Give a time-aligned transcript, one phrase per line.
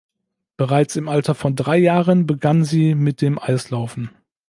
[0.57, 4.09] Bereits im Alter von drei Jahren begann sie mit dem Eislaufen.